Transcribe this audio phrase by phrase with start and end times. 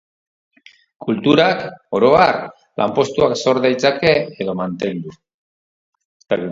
[1.07, 1.61] Kulturak,
[1.99, 2.39] oro har,
[2.83, 5.17] lanpostuak sor ditzake edo mantendu.